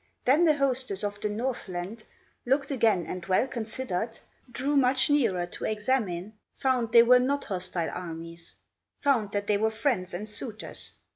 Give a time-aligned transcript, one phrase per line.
[0.25, 2.05] Then the hostess of the Northland
[2.47, 4.17] Looked again and well considered,
[4.51, 8.55] Drew much nearer to examine, Found they were not hostile armies,
[9.01, 10.89] Found that they were friends and suitors.